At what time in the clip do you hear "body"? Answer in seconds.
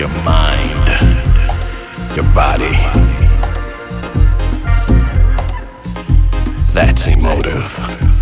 2.32-2.72